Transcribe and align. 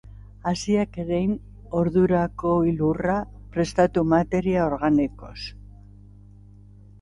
Haziak 0.51 0.95
erein 1.01 1.35
ordurako 1.81 2.53
lurra 2.79 3.19
prestatu 3.57 4.05
materia 4.15 4.65
organikoz. 4.71 5.37